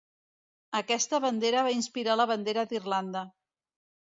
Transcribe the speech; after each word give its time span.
Aquesta 0.79 1.19
bandera 1.25 1.65
va 1.67 1.75
inspirar 1.75 2.17
la 2.23 2.27
bandera 2.33 2.65
d'Irlanda. 2.73 3.25